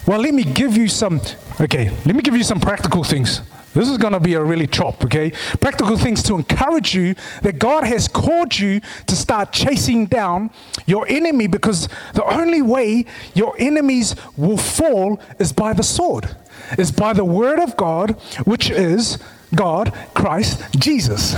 [0.06, 1.20] well, let me give you some,
[1.60, 3.42] okay, let me give you some practical things.
[3.74, 5.30] This is going to be a really chop, okay?
[5.60, 10.50] Practical things to encourage you that God has called you to start chasing down
[10.86, 16.34] your enemy because the only way your enemies will fall is by the sword,
[16.78, 18.12] is by the word of God,
[18.44, 19.18] which is
[19.54, 21.34] God, Christ, Jesus.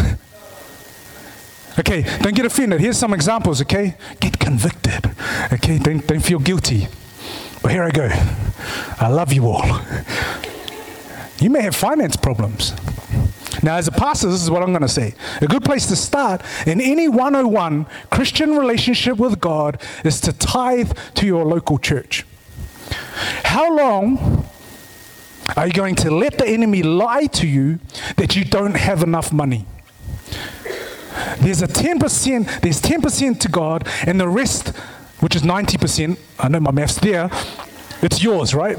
[1.79, 2.81] Okay, don't get offended.
[2.81, 3.97] Here's some examples, okay?
[4.21, 5.11] Get convicted.
[5.53, 6.89] Okay, don't, don't feel guilty.
[7.63, 8.09] But here I go.
[8.99, 9.81] I love you all.
[11.39, 12.73] You may have finance problems.
[13.63, 15.15] Now, as a pastor, this is what I'm going to say.
[15.41, 20.93] A good place to start in any 101 Christian relationship with God is to tithe
[21.15, 22.25] to your local church.
[23.45, 24.46] How long
[25.55, 27.79] are you going to let the enemy lie to you
[28.17, 29.67] that you don't have enough money?
[31.39, 34.69] There's a 10%, there's 10% to God, and the rest,
[35.21, 37.31] which is 90%, I know my math's there,
[38.03, 38.77] it's yours, right?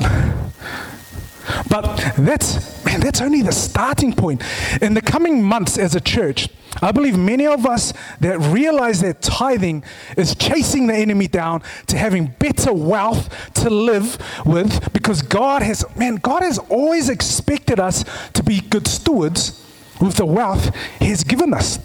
[1.70, 4.42] But that's, that's only the starting point.
[4.82, 6.50] In the coming months as a church,
[6.82, 9.84] I believe many of us that realize that tithing
[10.16, 15.84] is chasing the enemy down to having better wealth to live with because God has,
[15.96, 19.64] man, God has always expected us to be good stewards
[20.00, 21.80] with the wealth He has given us.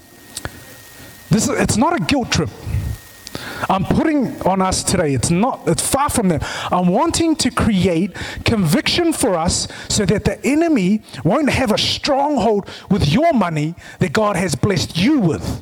[1.29, 2.49] This is, it's not a guilt trip.
[3.69, 5.13] I'm putting on us today.
[5.13, 6.43] It's not, it's far from that.
[6.71, 8.13] I'm wanting to create
[8.45, 14.13] conviction for us so that the enemy won't have a stronghold with your money that
[14.13, 15.61] God has blessed you with.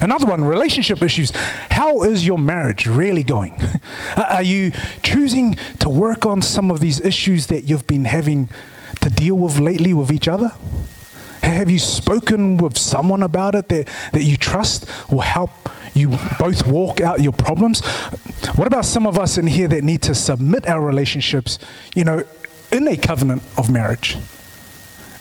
[0.00, 1.32] Another one, relationship issues.
[1.70, 3.60] How is your marriage really going?
[4.16, 4.70] Are you
[5.02, 8.48] choosing to work on some of these issues that you've been having
[9.00, 10.52] to deal with lately with each other?
[11.42, 15.50] Have you spoken with someone about it that, that you trust will help
[15.94, 17.84] you both walk out your problems?
[18.56, 21.58] What about some of us in here that need to submit our relationships,
[21.94, 22.24] you know,
[22.72, 24.16] in a covenant of marriage?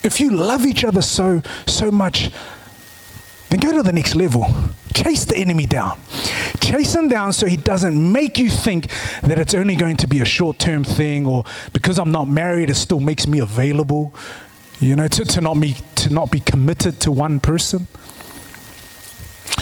[0.04, 2.32] If you love each other so, so much,
[3.50, 4.46] then go to the next level.
[4.94, 6.00] Chase the enemy down.
[6.60, 8.90] Chase him down so he doesn't make you think
[9.22, 12.70] that it's only going to be a short term thing or because I'm not married,
[12.70, 14.14] it still makes me available.
[14.80, 17.88] You know, to, to, not, be, to not be committed to one person.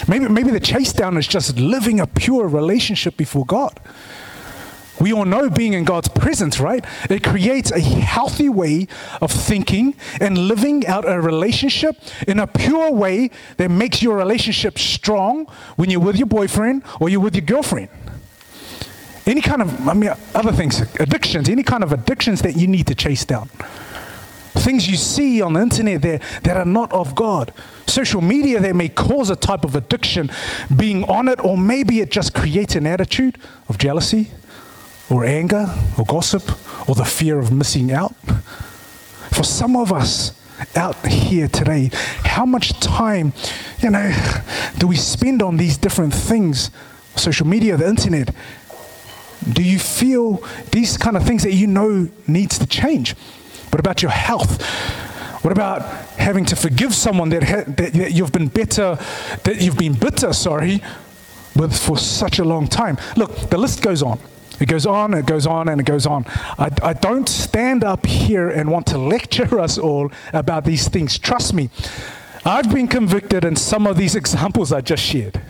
[0.08, 3.80] Maybe, maybe the chase down is just living a pure relationship before God.
[4.98, 6.84] We all know being in God's presence, right?
[7.10, 8.86] It creates a healthy way
[9.20, 14.78] of thinking and living out a relationship in a pure way that makes your relationship
[14.78, 17.88] strong when you're with your boyfriend or you're with your girlfriend.
[19.26, 22.86] Any kind of, I mean, other things, addictions, any kind of addictions that you need
[22.86, 23.50] to chase down
[24.58, 27.52] things you see on the internet that, that are not of God.
[27.86, 30.30] Social media that may cause a type of addiction
[30.74, 33.38] being on it, or maybe it just creates an attitude
[33.68, 34.30] of jealousy
[35.08, 35.66] or anger
[35.98, 36.42] or gossip
[36.88, 38.14] or the fear of missing out.
[39.32, 40.40] For some of us
[40.74, 41.90] out here today,
[42.24, 43.32] how much time,
[43.80, 44.12] you know,
[44.78, 46.70] do we spend on these different things?
[47.14, 48.34] Social media, the internet.
[49.52, 50.42] Do you feel
[50.72, 53.14] these kind of things that you know needs to change?
[53.70, 54.62] What about your health?
[55.42, 55.82] What about
[56.18, 58.98] having to forgive someone that, ha- that, you've been bitter,
[59.44, 60.82] that you've been bitter, sorry,
[61.54, 62.98] with for such a long time?
[63.16, 64.18] Look, the list goes on.
[64.58, 66.24] It goes on, it goes on, and it goes on.
[66.58, 71.18] I, I don't stand up here and want to lecture us all about these things.
[71.18, 71.70] Trust me,
[72.44, 75.40] I've been convicted in some of these examples I just shared.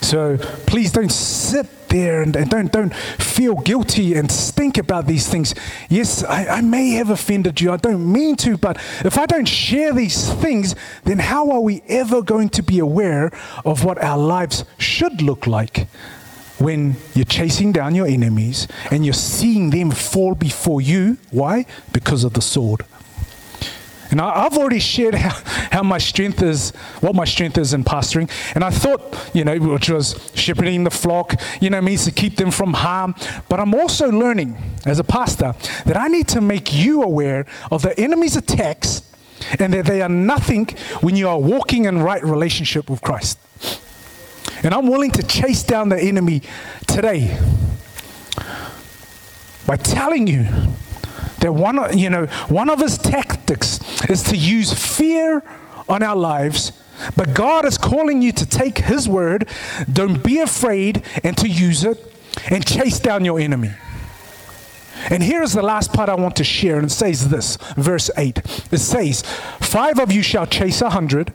[0.00, 0.36] So
[0.66, 5.54] please don't sit there and, and, don't, don't feel guilty and stink about these things.
[5.88, 7.70] Yes, I, I may have offended you.
[7.70, 10.74] I don't mean to, but if I don't share these things,
[11.04, 13.30] then how are we ever going to be aware
[13.64, 15.86] of what our lives should look like
[16.58, 21.18] when you're chasing down your enemies and you're seeing them fall before you.
[21.30, 21.66] Why?
[21.92, 22.84] Because of the sword.
[24.14, 25.30] And I, have already shared how,
[25.72, 28.30] how my strength is, what my strength is in pastoring.
[28.54, 32.36] And I thought, you know, which was shepherding the flock, you know, means to keep
[32.36, 33.16] them from harm.
[33.48, 34.56] But I'm also learning
[34.86, 39.02] as a pastor that I need to make you aware of the enemy's attacks
[39.58, 40.66] and that they are nothing
[41.00, 43.40] when you are walking in right relationship with Christ.
[44.62, 46.42] And I'm willing to chase down the enemy
[46.86, 47.36] today
[49.66, 50.46] by telling you
[51.44, 53.78] that one, you know, one of his tactics
[54.08, 55.42] is to use fear
[55.90, 56.72] on our lives.
[57.16, 59.46] But God is calling you to take his word,
[59.92, 61.98] don't be afraid, and to use it
[62.50, 63.72] and chase down your enemy.
[65.10, 68.38] And here's the last part I want to share, and it says this, verse 8.
[68.72, 69.22] It says,
[69.60, 71.30] Five of you shall chase a hundred,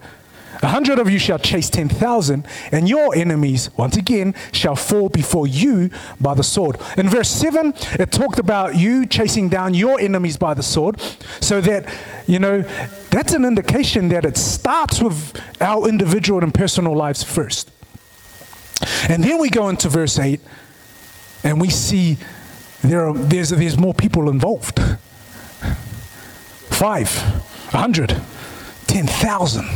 [0.62, 5.10] a hundred of you shall chase ten thousand, and your enemies, once again, shall fall
[5.10, 5.89] before you
[6.20, 6.78] by the sword.
[6.97, 10.99] In verse 7, it talked about you chasing down your enemies by the sword,
[11.39, 11.91] so that,
[12.28, 12.62] you know,
[13.10, 17.72] that's an indication that it starts with our individual and personal lives first.
[19.07, 20.41] And then we go into verse 8,
[21.43, 22.18] and we see
[22.82, 24.80] there are, there's, there's more people involved.
[26.70, 27.10] Five,
[27.74, 28.22] a hundred,
[28.88, 29.68] ten thousand.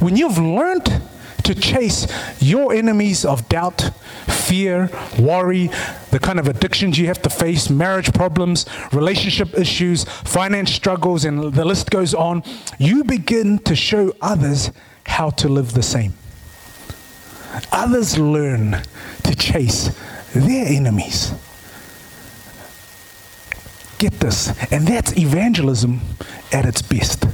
[0.00, 1.02] When you've learned
[1.44, 2.06] to chase
[2.40, 3.90] your enemies of doubt,
[4.26, 5.70] fear, worry,
[6.10, 11.52] the kind of addictions you have to face, marriage problems, relationship issues, finance struggles, and
[11.52, 12.42] the list goes on,
[12.78, 14.70] you begin to show others
[15.06, 16.14] how to live the same.
[17.72, 18.82] Others learn
[19.22, 19.90] to chase
[20.34, 21.32] their enemies.
[23.98, 26.00] Get this, and that's evangelism
[26.52, 27.26] at its best.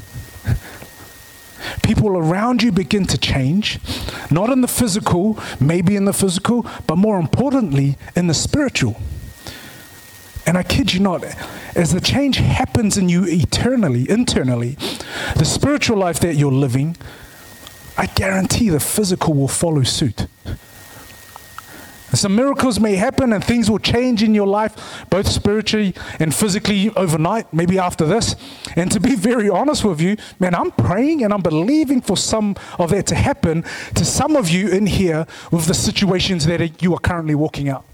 [1.82, 3.78] People around you begin to change,
[4.30, 8.96] not in the physical, maybe in the physical, but more importantly, in the spiritual.
[10.46, 11.22] And I kid you not,
[11.76, 14.76] as the change happens in you eternally, internally,
[15.36, 16.96] the spiritual life that you're living,
[17.96, 20.26] I guarantee the physical will follow suit.
[22.12, 26.90] Some miracles may happen and things will change in your life, both spiritually and physically
[26.90, 28.34] overnight, maybe after this.
[28.74, 32.56] And to be very honest with you, man, I'm praying and I'm believing for some
[32.78, 33.62] of that to happen
[33.94, 37.84] to some of you in here with the situations that you are currently walking out.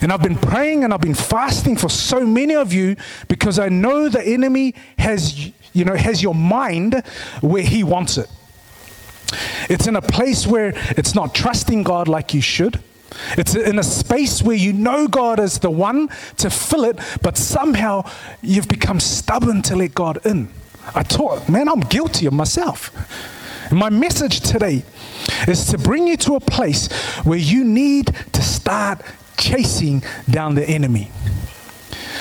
[0.00, 2.96] And I've been praying and I've been fasting for so many of you
[3.28, 7.02] because I know the enemy has, you know, has your mind
[7.40, 8.28] where he wants it.
[9.68, 12.80] It's in a place where it's not trusting God like you should.
[13.36, 16.08] It's in a space where you know God is the one
[16.38, 18.10] to fill it, but somehow
[18.40, 20.48] you've become stubborn to let God in.
[20.94, 22.90] I taught, man, I'm guilty of myself.
[23.70, 24.84] And my message today
[25.48, 26.90] is to bring you to a place
[27.24, 29.00] where you need to start
[29.38, 31.10] chasing down the enemy.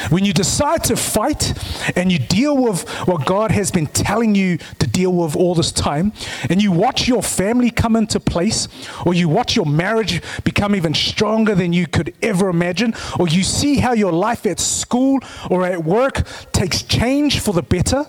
[0.09, 1.53] When you decide to fight
[1.95, 5.71] and you deal with what God has been telling you to deal with all this
[5.71, 6.13] time,
[6.49, 8.67] and you watch your family come into place,
[9.05, 13.43] or you watch your marriage become even stronger than you could ever imagine, or you
[13.43, 15.19] see how your life at school
[15.49, 18.05] or at work takes change for the better.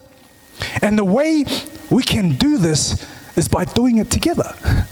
[0.81, 1.45] And the way
[1.91, 3.07] we can do this
[3.37, 4.55] is by doing it together.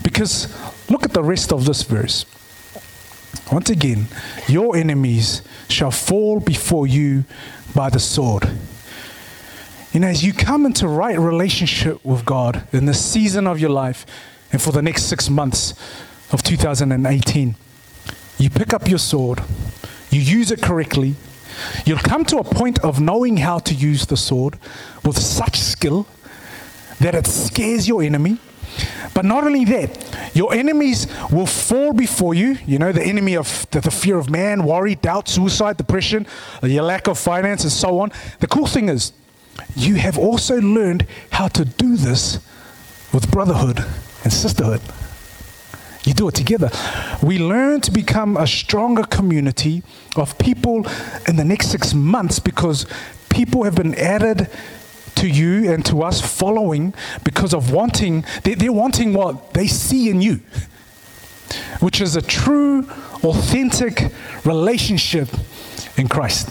[0.00, 0.48] Because
[0.88, 2.24] look at the rest of this verse.
[3.52, 4.06] Once again,
[4.46, 7.24] your enemies shall fall before you
[7.74, 8.48] by the sword.
[9.94, 14.06] Know, as you come into right relationship with God in this season of your life
[14.52, 15.74] and for the next six months
[16.30, 17.56] of 2018,
[18.38, 19.42] you pick up your sword,
[20.10, 21.16] you use it correctly,
[21.84, 24.56] you'll come to a point of knowing how to use the sword
[25.04, 26.06] with such skill
[27.00, 28.38] that it scares your enemy
[29.14, 32.58] but not only that, your enemies will fall before you.
[32.66, 36.26] You know, the enemy of the, the, fear of man, worry, doubt, suicide, depression,
[36.62, 38.12] your lack of finance, and so on.
[38.40, 39.12] The cool thing is,
[39.74, 42.38] you have also learned how to do this
[43.12, 43.84] with brotherhood
[44.24, 44.80] and sisterhood.
[46.04, 46.70] You do it together.
[47.22, 49.82] We learn to become a stronger community
[50.16, 50.86] of people
[51.26, 52.86] in the next six months because
[53.28, 54.48] people have been added
[55.16, 56.94] to you and to us following
[57.24, 60.40] because of wanting, they're wanting what they see in you,
[61.80, 62.88] which is a true,
[63.24, 64.12] authentic
[64.44, 65.28] relationship
[65.96, 66.50] in Christ.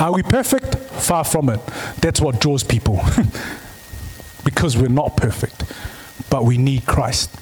[0.00, 0.76] Are we perfect?
[0.76, 1.60] Far from it.
[2.00, 3.00] That's what draws people.
[4.44, 5.64] because we're not perfect,
[6.30, 7.36] but we need Christ.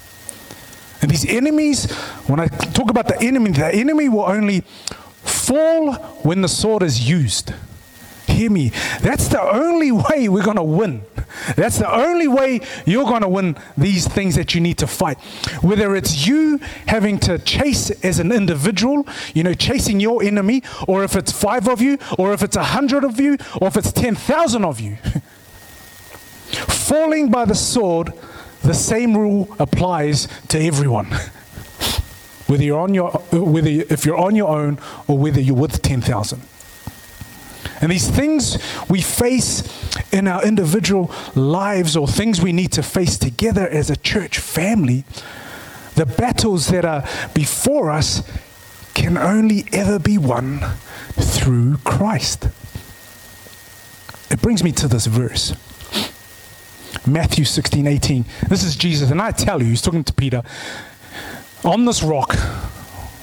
[1.01, 1.91] And these enemies,
[2.27, 4.61] when I talk about the enemy, the enemy will only
[5.23, 7.53] fall when the sword is used
[8.31, 8.71] hear me.
[9.01, 11.03] That's the only way we're going to win.
[11.55, 15.17] That's the only way you're going to win these things that you need to fight.
[15.61, 21.03] Whether it's you having to chase as an individual, you know, chasing your enemy, or
[21.03, 23.91] if it's five of you, or if it's a hundred of you, or if it's
[23.91, 24.95] 10,000 of you.
[26.67, 28.13] Falling by the sword,
[28.63, 31.07] the same rule applies to everyone.
[32.51, 34.77] whether you're on your, whether if you're on your own
[35.07, 36.41] or whether you're with 10,000.
[37.81, 38.57] And these things
[38.89, 39.63] we face
[40.13, 45.03] in our individual lives or things we need to face together as a church family,
[45.95, 47.03] the battles that are
[47.33, 48.23] before us
[48.93, 50.59] can only ever be won
[51.13, 52.47] through Christ.
[54.29, 55.55] It brings me to this verse.
[57.05, 58.25] Matthew 16, 18.
[58.47, 60.43] This is Jesus, and I tell you, he's talking to Peter,
[61.63, 62.35] on this rock,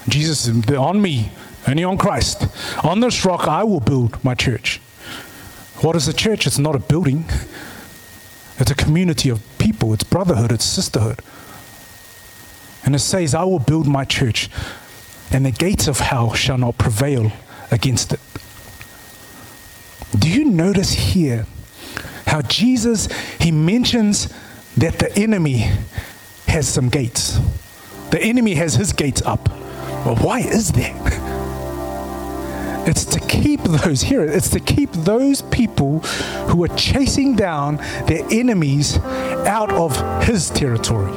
[0.08, 1.30] Jesus is on me,
[1.68, 2.46] only on Christ.
[2.82, 4.80] On this rock, I will build my church.
[5.82, 6.46] What is a church?
[6.46, 7.24] It's not a building,
[8.58, 11.20] it's a community of people, it's brotherhood, it's sisterhood.
[12.84, 14.48] And it says, I will build my church,
[15.30, 17.30] and the gates of hell shall not prevail
[17.70, 18.20] against it.
[20.18, 21.46] Do you notice here
[22.26, 23.08] how Jesus,
[23.38, 24.32] he mentions
[24.76, 25.70] that the enemy
[26.46, 27.38] has some gates?
[28.10, 29.48] The enemy has his gates up.
[30.04, 31.34] Well, why is that?
[32.88, 35.98] It's to keep those, here, it's to keep those people
[36.48, 37.76] who are chasing down
[38.06, 38.96] their enemies
[39.46, 41.12] out of his territory.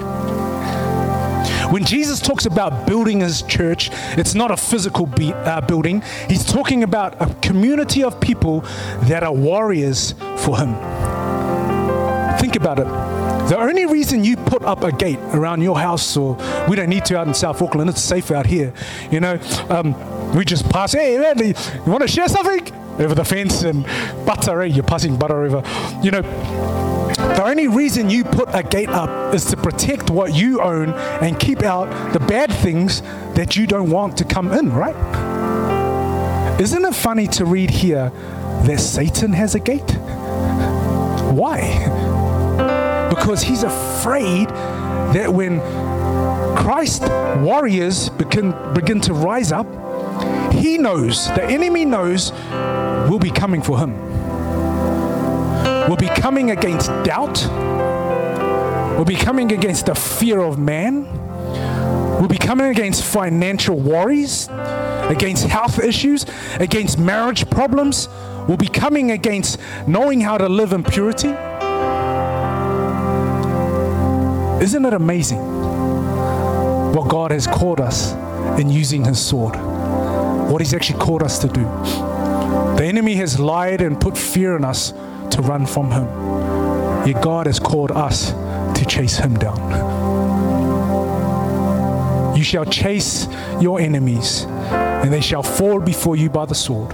[1.72, 6.04] When Jesus talks about building his church, it's not a physical be- uh, building.
[6.28, 8.66] He's talking about a community of people
[9.04, 10.76] that are warriors for him.
[12.38, 13.11] Think about it.
[13.50, 16.36] The only reason you put up a gate around your house, or
[16.68, 18.74] we don't need to out in South Auckland, it's safe out here,
[19.12, 19.40] you know.
[19.70, 19.96] Um,
[20.34, 21.54] we just pass, hey man, you
[21.86, 22.74] want to share something?
[23.00, 23.86] Over the fence and
[24.26, 24.66] butter, eh?
[24.66, 25.64] You're passing butter over.
[26.04, 30.62] You know, the only reason you put a gate up is to protect what you
[30.62, 33.02] own and keep out the bad things
[33.36, 34.96] that you don't want to come in, right?
[36.60, 38.12] Isn't it funny to read here
[38.66, 39.92] that Satan has a gate?
[41.32, 41.60] Why?
[43.12, 45.60] Because he's afraid that when
[46.56, 47.04] Christ
[47.42, 49.68] warriors begin, begin to rise up,
[50.54, 52.32] he knows, the enemy knows,
[53.10, 54.00] will be coming for him.
[55.90, 57.46] Will be coming against doubt,
[58.98, 61.06] will be coming against the fear of man,
[62.22, 64.48] will be coming against financial worries,
[65.10, 66.26] against health issues,
[66.62, 68.08] against marriage problems,
[68.48, 71.36] will be coming against knowing how to live in purity.
[74.62, 75.40] Isn't it amazing
[76.94, 78.14] what God has called us
[78.60, 79.56] in using His sword?
[80.52, 81.64] what He's actually called us to do.
[81.64, 86.06] The enemy has lied and put fear in us to run from Him.
[87.08, 88.32] Yet God has called us
[88.78, 89.58] to chase Him down.
[92.36, 93.28] You shall chase
[93.62, 96.94] your enemies, and they shall fall before you by the sword.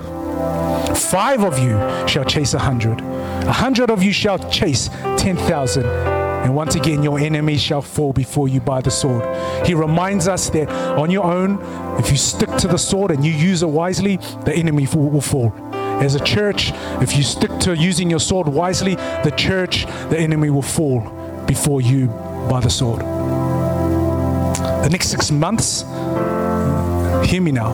[0.95, 5.85] Five of you shall chase a hundred, a hundred of you shall chase ten thousand
[6.47, 9.21] and once again, your enemies shall fall before you by the sword.
[9.67, 11.59] He reminds us that on your own,
[11.99, 15.53] if you stick to the sword and you use it wisely, the enemy will fall.
[15.73, 16.71] As a church,
[17.01, 21.01] if you stick to using your sword wisely, the church, the enemy will fall
[21.47, 22.07] before you
[22.49, 23.01] by the sword.
[23.01, 25.81] The next six months,
[27.29, 27.73] hear me now,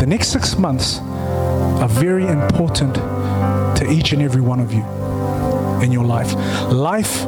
[0.00, 4.82] the next six months are very important to each and every one of you
[5.82, 6.32] in your life.
[6.72, 7.26] Life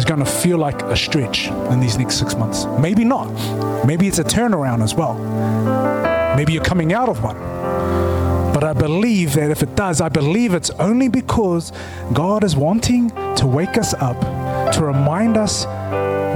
[0.00, 2.64] is going to feel like a stretch in these next six months.
[2.80, 3.28] Maybe not.
[3.86, 5.14] Maybe it's a turnaround as well.
[6.36, 7.36] Maybe you're coming out of one.
[8.54, 11.70] But I believe that if it does, I believe it's only because
[12.14, 14.18] God is wanting to wake us up,
[14.72, 15.66] to remind us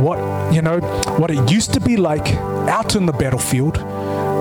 [0.03, 0.19] what,
[0.53, 0.81] you know,
[1.17, 2.35] what it used to be like
[2.69, 3.79] out in the battlefield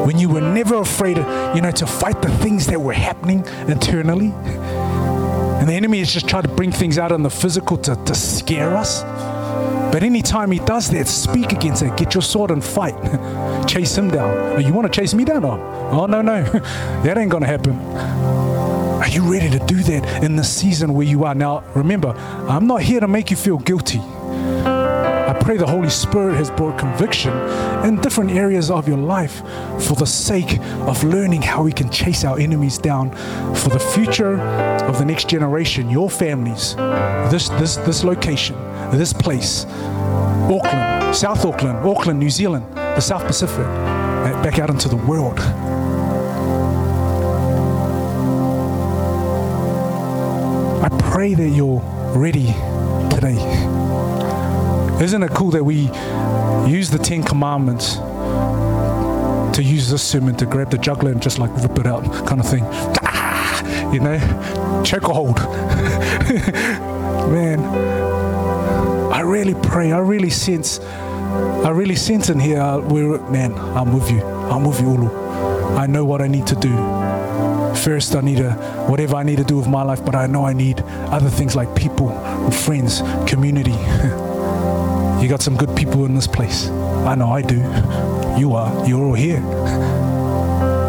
[0.05, 1.15] when you were never afraid,
[1.55, 4.33] you know, to fight the things that were happening internally
[5.63, 8.13] and the enemy has just tried to bring things out in the physical to, to
[8.13, 9.01] scare us.
[9.93, 11.95] But anytime he does that, speak against it.
[11.95, 12.95] Get your sword and fight.
[13.67, 14.35] chase him down.
[14.55, 15.45] Oh, you want to chase me down?
[15.45, 15.59] Oh,
[15.91, 16.41] oh no, no.
[17.03, 17.79] that ain't going to happen.
[19.03, 21.35] Are you ready to do that in the season where you are?
[21.35, 22.09] Now, remember,
[22.49, 23.99] I'm not here to make you feel guilty.
[23.99, 27.31] I pray the Holy Spirit has brought conviction
[27.85, 29.43] in different areas of your life
[29.79, 33.11] for the sake of learning how we can chase our enemies down
[33.55, 36.75] for the future of the next generation, your families,
[37.29, 38.55] this, this, this location,
[38.97, 39.65] this place,
[40.49, 43.65] Auckland, South Auckland, Auckland, New Zealand, the South Pacific,
[44.43, 45.39] back out into the world.
[50.83, 51.81] I pray that you're
[52.15, 52.53] ready
[53.09, 53.37] today.
[55.01, 55.89] Isn't it cool that we
[56.69, 57.95] use the Ten Commandments
[59.55, 62.39] to use this sermon to grab the jugular and just like rip it out, kind
[62.39, 62.63] of thing?
[63.93, 64.17] You know,
[64.83, 65.37] chokehold.
[65.37, 66.92] a I
[69.33, 74.23] really pray, I really sense, I really sense in here, where, man, I'm with you.
[74.23, 75.75] I'm with you, Taulu.
[75.75, 76.75] I know what I need to do.
[77.83, 78.51] First, I need to,
[78.87, 81.55] whatever I need to do with my life, but I know I need other things
[81.55, 82.09] like people,
[82.51, 83.71] friends, community.
[85.19, 86.67] you got some good people in this place.
[86.69, 87.57] I know I do.
[88.39, 88.87] You are.
[88.87, 89.41] You're all here.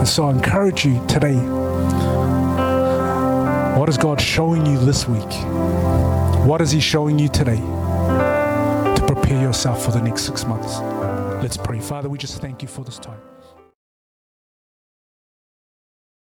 [0.05, 1.39] And so I encourage you today.
[3.79, 5.33] What is God showing you this week?
[6.47, 7.63] What is He showing you today
[9.45, 10.79] yourself for the next six months?
[11.43, 11.79] Let's pray.
[11.79, 13.21] Father, we just thank you for this time.